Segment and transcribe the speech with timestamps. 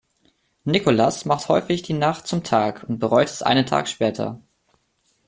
[0.63, 4.41] Nikolas macht häufig die Nacht zum Tag und bereut es einen Tag später.